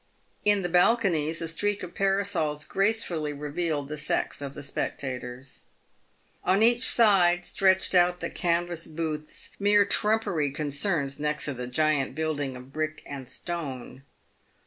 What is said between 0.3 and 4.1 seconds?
In the balconies a streak of parasols gracefully revealed the